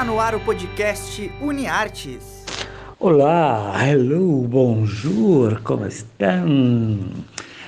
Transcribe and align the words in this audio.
Está 0.00 0.10
no 0.10 0.18
ar 0.18 0.34
o 0.34 0.40
podcast 0.40 1.30
UniArtes. 1.42 2.46
Olá, 2.98 3.86
hello, 3.86 4.48
bonjour, 4.48 5.60
como 5.60 5.84
estão? 5.84 7.00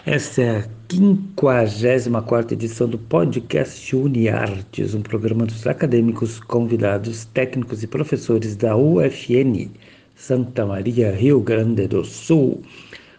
Esta 0.06 0.40
é 0.40 0.56
a 0.60 0.64
54 0.90 2.54
edição 2.54 2.88
do 2.88 2.96
podcast 2.96 3.94
UniArtes, 3.94 4.94
um 4.94 5.02
programa 5.02 5.44
dos 5.44 5.66
acadêmicos, 5.66 6.40
convidados, 6.40 7.26
técnicos 7.26 7.82
e 7.82 7.86
professores 7.86 8.56
da 8.56 8.74
UFN, 8.78 9.68
Santa 10.16 10.64
Maria, 10.64 11.12
Rio 11.12 11.38
Grande 11.38 11.86
do 11.86 12.02
Sul. 12.02 12.62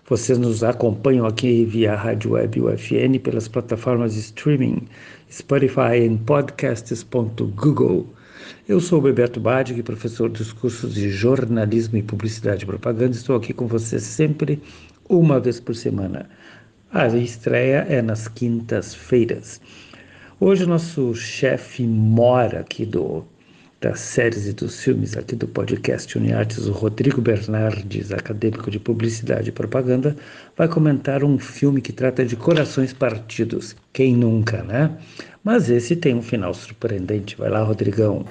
Vocês 0.09 0.39
nos 0.39 0.63
acompanham 0.63 1.27
aqui 1.27 1.65
via 1.65 1.95
Rádio 1.95 2.31
Web 2.31 2.61
UFN 2.61 3.19
pelas 3.21 3.47
plataformas 3.47 4.15
de 4.15 4.21
streaming 4.21 4.87
Spotify 5.29 5.97
e 6.03 6.17
podcasts.google. 6.17 8.07
Eu 8.67 8.79
sou 8.79 8.99
o 8.99 9.01
Bebeto 9.01 9.39
Badig, 9.39 9.83
professor 9.83 10.29
dos 10.29 10.53
cursos 10.53 10.93
de 10.93 11.09
jornalismo 11.09 11.97
e 11.97 12.03
publicidade 12.03 12.63
e 12.63 12.67
propaganda. 12.67 13.15
Estou 13.15 13.35
aqui 13.35 13.53
com 13.53 13.67
vocês 13.67 14.03
sempre, 14.03 14.61
uma 15.09 15.39
vez 15.39 15.59
por 15.59 15.75
semana. 15.75 16.29
A 16.91 17.07
estreia 17.07 17.85
é 17.89 18.01
nas 18.01 18.27
quintas-feiras. 18.27 19.59
Hoje 20.39 20.63
o 20.63 20.67
nosso 20.67 21.13
chefe 21.15 21.83
mora 21.83 22.59
aqui 22.59 22.85
do 22.85 23.25
das 23.83 23.99
séries 23.99 24.47
e 24.47 24.53
dos 24.53 24.81
filmes 24.81 25.17
aqui 25.17 25.35
do 25.35 25.45
podcast 25.45 26.17
Uniartes, 26.17 26.67
o 26.67 26.71
Rodrigo 26.71 27.19
Bernardes, 27.19 28.13
acadêmico 28.13 28.71
de 28.71 28.79
publicidade 28.79 29.49
e 29.49 29.51
propaganda, 29.51 30.15
vai 30.55 30.69
comentar 30.69 31.21
um 31.21 31.37
filme 31.37 31.81
que 31.81 31.91
trata 31.91 32.25
de 32.25 32.37
corações 32.37 32.93
partidos. 32.93 33.75
Quem 33.91 34.15
nunca, 34.15 34.63
né? 34.63 34.97
Mas 35.43 35.69
esse 35.69 35.97
tem 35.97 36.15
um 36.15 36.21
final 36.21 36.53
surpreendente. 36.53 37.35
Vai 37.35 37.49
lá, 37.49 37.61
Rodrigão. 37.61 38.25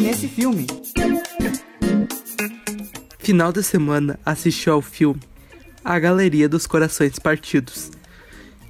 Nesse 0.00 0.28
filme 0.28 0.66
final 3.18 3.52
de 3.52 3.62
semana 3.62 4.18
assisti 4.24 4.68
ao 4.70 4.80
filme 4.80 5.20
A 5.84 5.98
Galeria 5.98 6.48
dos 6.48 6.66
Corações 6.66 7.18
Partidos, 7.18 7.90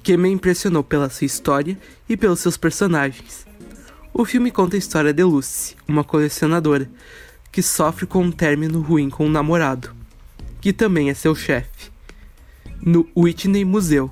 que 0.01 0.17
me 0.17 0.29
impressionou 0.29 0.83
pela 0.83 1.09
sua 1.09 1.25
história 1.25 1.77
e 2.07 2.17
pelos 2.17 2.39
seus 2.39 2.57
personagens. 2.57 3.45
O 4.13 4.25
filme 4.25 4.51
conta 4.51 4.75
a 4.75 4.79
história 4.79 5.13
de 5.13 5.23
Lucy, 5.23 5.75
uma 5.87 6.03
colecionadora, 6.03 6.89
que 7.51 7.61
sofre 7.61 8.05
com 8.05 8.23
um 8.23 8.31
término 8.31 8.81
ruim 8.81 9.09
com 9.09 9.25
um 9.25 9.31
namorado, 9.31 9.95
que 10.59 10.73
também 10.73 11.09
é 11.09 11.13
seu 11.13 11.35
chefe, 11.35 11.91
no 12.81 13.07
Whitney 13.15 13.63
Museu. 13.63 14.09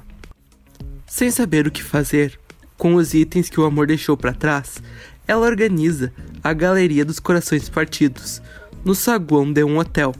Sem 1.07 1.31
saber 1.31 1.65
o 1.65 1.71
que 1.71 1.81
fazer 1.81 2.39
com 2.77 2.95
os 2.95 3.13
itens 3.13 3.49
que 3.49 3.59
o 3.59 3.65
amor 3.65 3.87
deixou 3.87 4.17
para 4.17 4.33
trás, 4.33 4.81
ela 5.27 5.45
organiza 5.45 6.13
a 6.43 6.53
Galeria 6.53 7.03
dos 7.03 7.19
Corações 7.19 7.69
Partidos 7.69 8.41
no 8.83 8.93
saguão 8.93 9.51
de 9.51 9.63
um 9.63 9.77
hotel 9.77 10.13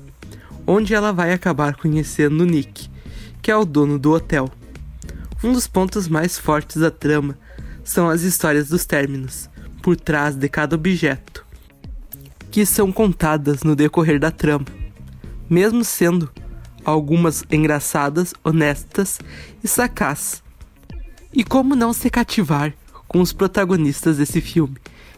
onde 0.68 0.94
ela 0.94 1.12
vai 1.12 1.32
acabar 1.32 1.76
conhecendo 1.76 2.46
Nick, 2.46 2.90
que 3.42 3.52
é 3.52 3.56
o 3.56 3.66
dono 3.66 4.00
do 4.00 4.12
hotel. 4.12 4.50
Um 5.44 5.54
dos 5.54 5.68
pontos 5.68 6.08
mais 6.08 6.40
fortes 6.40 6.78
da 6.78 6.90
trama 6.90 7.38
são 7.84 8.10
as 8.10 8.24
histórias 8.24 8.70
dos 8.70 8.86
términos, 8.86 9.50
por 9.82 9.96
trás 9.96 10.36
de 10.36 10.50
cada 10.50 10.76
objeto, 10.76 11.46
que 12.50 12.66
são 12.66 12.92
contadas 12.92 13.62
no 13.62 13.76
decorrer 13.76 14.20
da 14.20 14.32
trama, 14.32 14.66
mesmo 15.48 15.84
sendo 15.84 16.32
algumas 16.84 17.44
engraçadas, 17.52 18.34
honestas 18.44 19.20
e 19.64 19.68
sacás. 19.68 20.42
E 21.32 21.44
como 21.44 21.76
não 21.76 21.94
se 21.94 22.10
cativar 22.10 22.74
com 23.08 23.22
os 23.22 23.32
protagonistas 23.32 24.18
desse 24.18 24.42
filme, 24.42 24.78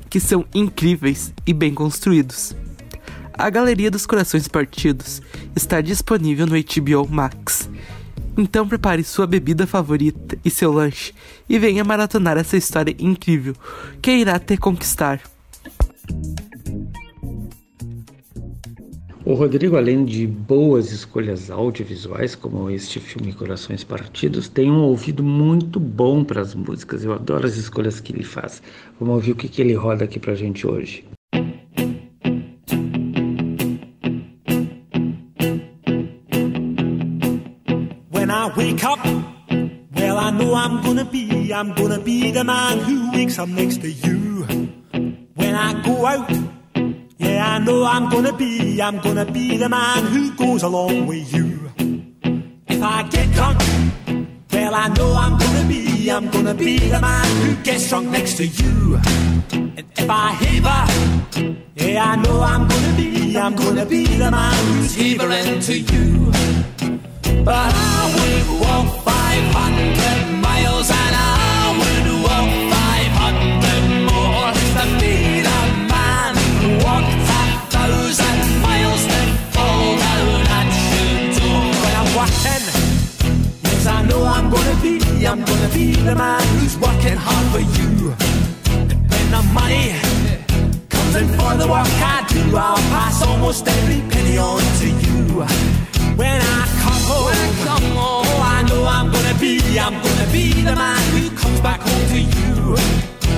que 0.10 0.20
são 0.20 0.46
incríveis 0.54 1.34
e 1.46 1.54
bem 1.54 1.74
construídos. 1.74 2.56
A 3.34 3.50
Galeria 3.50 3.92
dos 3.92 4.06
Corações 4.06 4.48
Partidos 4.48 5.22
está 5.56 5.80
disponível 5.80 6.48
no 6.48 6.56
HBO 6.56 7.08
Max. 7.08 7.70
Então 8.38 8.68
prepare 8.68 9.04
sua 9.04 9.28
bebida 9.28 9.68
favorita 9.68 10.38
e 10.44 10.50
seu 10.50 10.72
lanche 10.72 11.14
e 11.48 11.60
venha 11.60 11.84
maratonar 11.84 12.38
essa 12.38 12.58
história 12.58 12.96
incrível 13.00 13.56
que 14.02 14.12
irá 14.12 14.40
te 14.40 14.58
conquistar. 14.58 15.22
O 19.30 19.34
Rodrigo, 19.34 19.76
além 19.76 20.06
de 20.06 20.26
boas 20.26 20.94
escolhas 20.94 21.52
audiovisuais, 21.52 22.34
como 22.34 22.70
este 22.70 22.98
filme 22.98 23.34
Corações 23.34 23.84
Partidos, 23.84 24.48
tem 24.48 24.72
um 24.72 24.80
ouvido 24.80 25.22
muito 25.22 25.82
bom 25.82 26.24
para 26.24 26.40
as 26.40 26.56
músicas. 26.56 27.04
Eu 27.04 27.12
adoro 27.12 27.46
as 27.46 27.58
escolhas 27.58 28.00
que 28.00 28.14
ele 28.14 28.24
faz. 28.24 28.64
Vamos 28.98 29.16
ouvir 29.16 29.34
o 29.34 29.36
que, 29.36 29.50
que 29.50 29.62
ele 29.62 29.74
roda 29.74 30.06
aqui 30.06 30.18
para 30.18 30.32
a 30.32 30.36
gente 30.38 30.66
hoje. 30.66 31.04
wake 38.56 38.82
up, 38.86 39.06
well, 39.94 40.18
I 40.18 40.32
know 40.32 40.56
I'm 40.56 40.82
gonna 40.82 41.04
be, 41.04 41.52
I'm 41.52 41.74
gonna 41.76 42.00
be 42.00 42.32
the 42.32 42.46
man 42.46 42.80
who 42.80 43.12
wakes 43.12 43.38
up 43.38 43.50
next 43.50 43.82
to 43.82 43.92
you. 43.92 44.48
When 45.36 45.54
I 45.54 45.84
go 45.84 46.06
out, 46.06 46.57
yeah, 47.18 47.56
I 47.56 47.60
know 47.60 47.84
I'm 47.84 48.10
gonna 48.10 48.34
be, 48.34 48.82
I'm 48.82 49.00
gonna 49.00 49.26
be 49.26 49.58
the 49.58 49.70
man 49.70 50.06
who 50.06 50.32
goes 50.36 50.64
along 50.64 51.08
with 51.08 51.34
you. 51.34 51.72
If 52.68 52.82
I 52.84 53.04
get 53.04 53.32
drunk, 53.34 53.60
well, 54.52 54.76
I 54.76 54.88
know 54.90 55.14
I'm 55.14 55.38
gonna 55.38 55.68
be, 55.68 56.10
I'm 56.10 56.30
gonna 56.30 56.54
be 56.54 56.78
the 56.78 57.00
man 57.00 57.28
who 57.42 57.64
gets 57.64 57.90
drunk 57.90 58.10
next 58.10 58.38
to 58.38 58.46
you. 58.46 59.00
And 59.54 59.84
if 59.98 60.10
I 60.10 60.34
heaver, 60.36 61.58
yeah, 61.76 62.12
I 62.12 62.16
know 62.18 62.42
I'm 62.42 62.68
gonna 62.68 62.98
be, 62.98 63.38
I'm 63.38 63.56
gonna 63.56 63.86
be 63.86 64.06
the 64.06 64.32
man 64.32 64.66
who's 64.74 64.96
heavering 64.96 65.60
to 65.62 65.80
you. 65.80 66.32
But 67.44 67.74
I 67.74 68.14
would 68.16 68.62
walk 68.62 69.04
500 69.06 70.37
I'm 99.80 99.94
gonna 99.94 100.32
be 100.32 100.64
the 100.64 100.76
man 100.76 101.02
who 101.12 101.30
comes 101.36 101.60
back 101.62 101.82
home 101.82 102.08
to 102.10 102.20
you. 102.20 102.76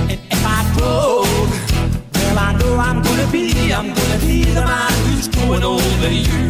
And 0.08 0.18
if 0.30 0.42
I 0.44 0.60
broke, 0.74 1.26
well, 2.14 2.38
I 2.38 2.56
know 2.58 2.76
I'm 2.76 3.02
gonna 3.02 3.30
be, 3.30 3.72
I'm 3.72 3.92
gonna 3.92 4.18
be 4.20 4.44
the 4.44 4.62
man 4.62 4.92
who's 5.04 5.28
growing 5.28 5.62
over 5.62 6.10
you. 6.10 6.49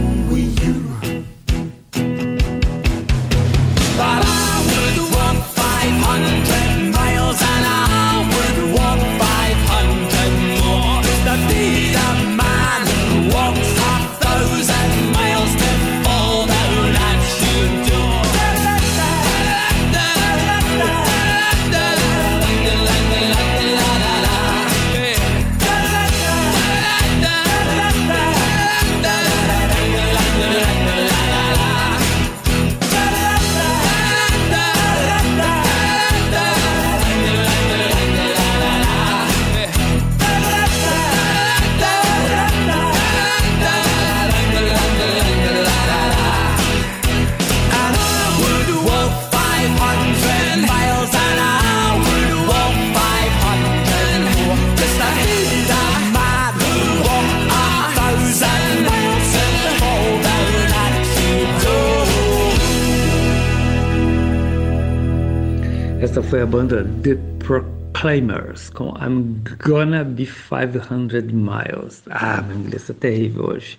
Esta 66.01 66.23
foi 66.23 66.41
a 66.41 66.47
banda 66.47 66.83
The 67.03 67.15
Proclaimers 67.37 68.71
com 68.71 68.91
I'm 68.99 69.39
Gonna 69.63 70.03
Be 70.03 70.25
500 70.25 71.31
Miles. 71.31 72.01
Ah, 72.09 72.41
meu 72.41 72.57
inglês 72.57 72.89
é 72.89 72.93
terrível 72.93 73.45
hoje. 73.45 73.77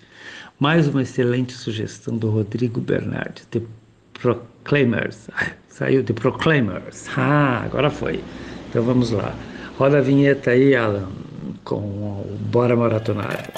Mais 0.60 0.86
uma 0.86 1.02
excelente 1.02 1.52
sugestão 1.52 2.16
do 2.16 2.30
Rodrigo 2.30 2.80
Bernardi. 2.80 3.42
The 3.50 3.60
Proclaimers. 4.14 5.28
Saiu 5.68 6.04
The 6.04 6.12
Proclaimers. 6.12 7.08
Ah, 7.16 7.62
agora 7.64 7.90
foi. 7.90 8.22
Então 8.70 8.84
vamos 8.84 9.10
lá. 9.10 9.34
Roda 9.76 9.98
a 9.98 10.00
vinheta 10.00 10.52
aí, 10.52 10.76
Alan, 10.76 11.08
com 11.64 11.80
o 11.80 12.38
Bora 12.52 12.76
Maratonar. 12.76 13.50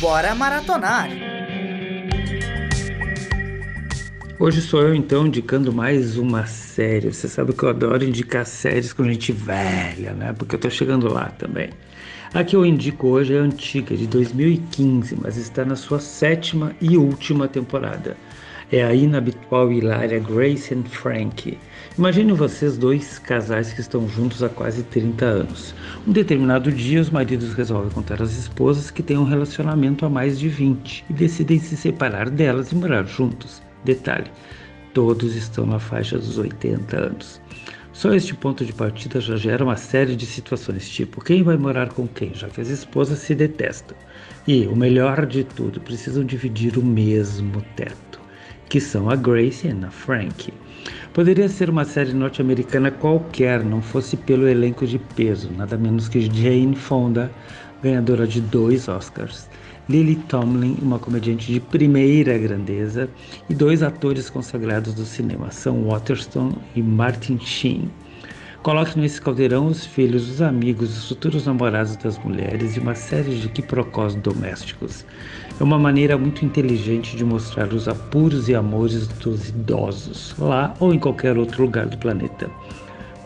Bora 0.00 0.34
maratonar! 0.34 1.10
Hoje 4.38 4.62
sou 4.62 4.80
eu 4.80 4.94
então 4.94 5.26
indicando 5.26 5.70
mais 5.74 6.16
uma 6.16 6.46
série. 6.46 7.12
Você 7.12 7.28
sabe 7.28 7.52
que 7.52 7.62
eu 7.62 7.68
adoro 7.68 8.02
indicar 8.02 8.46
séries 8.46 8.94
com 8.94 9.04
gente 9.04 9.30
velha, 9.30 10.14
né? 10.14 10.32
Porque 10.32 10.54
eu 10.54 10.58
tô 10.58 10.70
chegando 10.70 11.12
lá 11.12 11.26
também. 11.38 11.68
A 12.32 12.42
que 12.42 12.56
eu 12.56 12.64
indico 12.64 13.08
hoje 13.08 13.34
é 13.34 13.38
antiga, 13.38 13.94
de 13.94 14.06
2015, 14.06 15.18
mas 15.20 15.36
está 15.36 15.66
na 15.66 15.76
sua 15.76 16.00
sétima 16.00 16.74
e 16.80 16.96
última 16.96 17.46
temporada. 17.46 18.16
É 18.72 18.84
a 18.84 18.94
inabitual 18.94 19.72
hilária 19.72 20.20
Grace 20.20 20.72
and 20.72 20.84
Frank. 20.84 21.58
Imagine 21.98 22.32
vocês 22.32 22.78
dois 22.78 23.18
casais 23.18 23.72
que 23.72 23.80
estão 23.80 24.08
juntos 24.08 24.44
há 24.44 24.48
quase 24.48 24.84
30 24.84 25.24
anos. 25.24 25.74
Um 26.06 26.12
determinado 26.12 26.70
dia, 26.70 27.00
os 27.00 27.10
maridos 27.10 27.52
resolvem 27.54 27.90
contar 27.90 28.22
às 28.22 28.30
esposas 28.30 28.88
que 28.88 29.02
têm 29.02 29.18
um 29.18 29.24
relacionamento 29.24 30.06
há 30.06 30.08
mais 30.08 30.38
de 30.38 30.48
20 30.48 31.04
e 31.10 31.12
decidem 31.12 31.58
se 31.58 31.76
separar 31.76 32.30
delas 32.30 32.70
e 32.70 32.76
morar 32.76 33.04
juntos. 33.08 33.60
Detalhe: 33.84 34.30
todos 34.94 35.34
estão 35.34 35.66
na 35.66 35.80
faixa 35.80 36.16
dos 36.16 36.38
80 36.38 36.96
anos. 36.96 37.40
Só 37.92 38.14
este 38.14 38.34
ponto 38.34 38.64
de 38.64 38.72
partida 38.72 39.20
já 39.20 39.36
gera 39.36 39.64
uma 39.64 39.76
série 39.76 40.14
de 40.14 40.24
situações, 40.24 40.88
tipo 40.88 41.22
quem 41.22 41.42
vai 41.42 41.56
morar 41.56 41.88
com 41.88 42.06
quem, 42.06 42.32
já 42.34 42.48
que 42.48 42.60
as 42.60 42.68
esposas 42.68 43.18
se 43.18 43.34
detestam. 43.34 43.96
E, 44.46 44.64
o 44.68 44.76
melhor 44.76 45.26
de 45.26 45.42
tudo, 45.42 45.80
precisam 45.80 46.24
dividir 46.24 46.78
o 46.78 46.84
mesmo 46.84 47.60
teto, 47.74 48.19
que 48.70 48.80
são 48.80 49.10
a 49.10 49.16
Grace 49.16 49.66
e 49.66 49.84
a 49.84 49.90
Frank. 49.90 50.54
Poderia 51.12 51.48
ser 51.48 51.68
uma 51.68 51.84
série 51.84 52.14
norte-americana 52.14 52.90
qualquer, 52.90 53.64
não 53.64 53.82
fosse 53.82 54.16
pelo 54.16 54.46
elenco 54.46 54.86
de 54.86 54.96
peso, 54.96 55.50
nada 55.56 55.76
menos 55.76 56.08
que 56.08 56.20
Jane 56.20 56.76
Fonda, 56.76 57.32
ganhadora 57.82 58.28
de 58.28 58.40
dois 58.40 58.86
Oscars, 58.86 59.50
Lily 59.88 60.14
Tomlin, 60.28 60.76
uma 60.80 61.00
comediante 61.00 61.52
de 61.52 61.58
primeira 61.58 62.38
grandeza, 62.38 63.10
e 63.48 63.54
dois 63.54 63.82
atores 63.82 64.30
consagrados 64.30 64.94
do 64.94 65.04
cinema, 65.04 65.50
Sam 65.50 65.82
Waterston 65.86 66.52
e 66.76 66.80
Martin 66.80 67.40
Sheen. 67.40 67.90
Coloque 68.62 68.98
nesse 68.98 69.22
caldeirão 69.22 69.68
os 69.68 69.86
filhos, 69.86 70.28
os 70.28 70.42
amigos, 70.42 70.94
os 70.94 71.08
futuros 71.08 71.46
namorados 71.46 71.96
das 71.96 72.18
mulheres 72.18 72.76
e 72.76 72.78
uma 72.78 72.94
série 72.94 73.38
de 73.38 73.48
quiprocós 73.48 74.14
domésticos. 74.14 75.06
É 75.58 75.64
uma 75.64 75.78
maneira 75.78 76.18
muito 76.18 76.44
inteligente 76.44 77.16
de 77.16 77.24
mostrar 77.24 77.72
os 77.72 77.88
apuros 77.88 78.50
e 78.50 78.54
amores 78.54 79.08
dos 79.08 79.48
idosos, 79.48 80.34
lá 80.38 80.74
ou 80.78 80.92
em 80.92 80.98
qualquer 80.98 81.38
outro 81.38 81.62
lugar 81.62 81.86
do 81.86 81.96
planeta. 81.96 82.50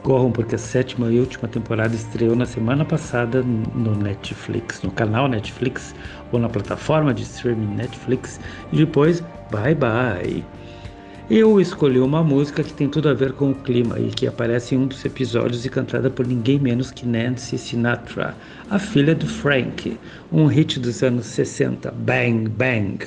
Corram 0.05 0.31
porque 0.31 0.55
a 0.55 0.59
sétima 0.59 1.11
e 1.11 1.19
última 1.19 1.49
temporada 1.49 1.97
estreou 1.97 2.37
na 2.37 2.47
semana 2.47 2.85
passada 2.85 3.43
no 3.43 3.97
Netflix, 3.97 4.83
no 4.83 4.93
canal 4.93 5.27
Netflix 5.27 5.97
ou 6.31 6.39
na 6.39 6.49
plataforma 6.49 7.13
de 7.13 7.23
streaming 7.23 7.75
Netflix 7.75 8.39
e 8.71 8.77
depois 8.77 9.21
bye 9.51 9.75
bye. 9.75 10.45
Eu 11.31 11.59
escolhi 11.59 11.99
uma 12.01 12.23
música 12.23 12.63
que 12.63 12.75
tem 12.75 12.87
tudo 12.87 13.09
a 13.09 13.15
ver 13.15 13.33
com 13.33 13.51
o 13.51 13.55
clima 13.55 13.99
e 13.99 14.11
que 14.11 14.27
aparece 14.27 14.75
em 14.75 14.79
um 14.79 14.87
dos 14.87 15.03
episódios 15.07 15.65
e 15.65 15.71
cantada 15.71 16.11
por 16.11 16.27
ninguém 16.27 16.59
menos 16.59 16.91
que 16.91 17.07
Nancy 17.07 17.57
Sinatra, 17.57 18.37
a 18.69 18.79
filha 18.79 19.15
do 19.15 19.27
Frank, 19.27 19.99
um 20.31 20.45
hit 20.45 20.79
dos 20.79 21.03
anos 21.03 21.25
60, 21.25 21.91
Bang 21.93 22.51
Bang. 22.51 23.07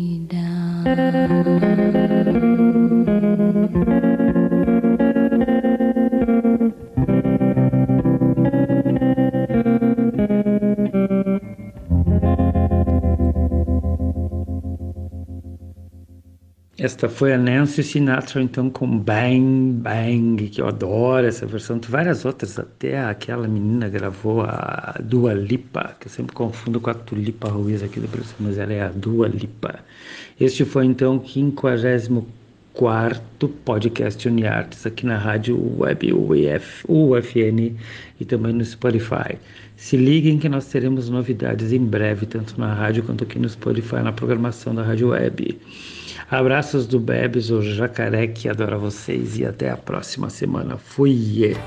Thank 0.93 2.59
you. 2.59 2.70
Esta 16.91 17.07
foi 17.07 17.31
a 17.31 17.37
Nancy 17.37 17.83
Sinatra, 17.83 18.41
então, 18.41 18.69
com 18.69 18.99
Bang 18.99 19.71
Bang, 19.81 20.49
que 20.49 20.59
eu 20.59 20.67
adoro 20.67 21.25
essa 21.25 21.45
versão. 21.45 21.79
Tem 21.79 21.89
várias 21.89 22.25
outras, 22.25 22.59
até 22.59 22.99
aquela 22.99 23.47
menina 23.47 23.87
gravou 23.87 24.41
a 24.41 24.99
Dua 25.01 25.33
Lipa, 25.33 25.95
que 25.97 26.07
eu 26.07 26.11
sempre 26.11 26.35
confundo 26.35 26.81
com 26.81 26.89
a 26.89 26.93
Tulipa 26.93 27.47
Ruiz 27.47 27.81
aqui 27.81 28.01
do 28.01 28.09
Brasil, 28.09 28.35
mas 28.41 28.57
ela 28.57 28.73
é 28.73 28.81
a 28.81 28.89
Dua 28.89 29.29
Lipa. 29.29 29.79
Este 30.37 30.65
foi, 30.65 30.85
então, 30.85 31.15
o 31.15 31.25
54 31.25 33.47
podcast 33.63 34.27
Uniartes 34.27 34.85
aqui 34.85 35.05
na 35.05 35.17
rádio 35.17 35.57
web 35.79 36.11
UF, 36.11 36.83
UFN 36.89 37.73
e 38.19 38.25
também 38.25 38.51
no 38.51 38.65
Spotify. 38.65 39.37
Se 39.77 39.95
liguem 39.95 40.37
que 40.37 40.49
nós 40.49 40.65
teremos 40.65 41.07
novidades 41.07 41.71
em 41.71 41.85
breve, 41.85 42.25
tanto 42.25 42.59
na 42.59 42.73
rádio 42.73 43.03
quanto 43.03 43.23
aqui 43.23 43.39
no 43.39 43.47
Spotify, 43.47 44.01
na 44.03 44.11
programação 44.11 44.75
da 44.75 44.83
rádio 44.83 45.07
web. 45.07 45.57
Abraços 46.31 46.87
do 46.87 46.97
Bebes, 46.97 47.49
o 47.49 47.61
jacaré 47.61 48.25
que 48.25 48.47
adora 48.47 48.77
vocês 48.77 49.37
e 49.37 49.45
até 49.45 49.69
a 49.69 49.75
próxima 49.75 50.29
semana. 50.29 50.77
Fui! 50.77 51.57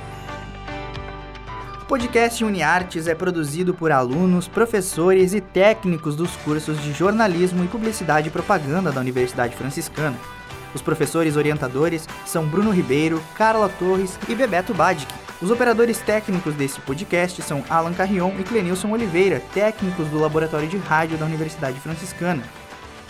O 1.83 1.85
podcast 1.85 2.43
UniArtes 2.43 3.07
é 3.07 3.15
produzido 3.15 3.75
por 3.75 3.93
alunos, 3.93 4.49
professores 4.49 5.35
e 5.35 5.41
técnicos 5.43 6.17
dos 6.17 6.35
cursos 6.37 6.83
de 6.83 6.95
jornalismo 6.95 7.63
e 7.63 7.69
publicidade 7.69 8.29
e 8.29 8.31
propaganda 8.31 8.91
da 8.91 9.03
Universidade 9.03 9.55
Franciscana. 9.55 10.17
Os 10.75 10.81
professores 10.81 11.37
orientadores 11.37 12.09
são 12.25 12.47
Bruno 12.47 12.71
Ribeiro, 12.71 13.23
Carla 13.37 13.69
Torres 13.69 14.19
e 14.31 14.35
Bebeto 14.35 14.73
Badic. 14.73 15.13
Os 15.43 15.51
operadores 15.51 15.99
técnicos 15.99 16.55
desse 16.55 16.81
podcast 16.81 17.43
são 17.43 17.63
Alan 17.69 17.93
Carrion 17.93 18.33
e 18.41 18.43
Clenilson 18.43 18.93
Oliveira, 18.93 19.43
técnicos 19.53 20.09
do 20.09 20.19
Laboratório 20.19 20.67
de 20.67 20.79
Rádio 20.79 21.19
da 21.19 21.27
Universidade 21.27 21.79
Franciscana. 21.81 22.43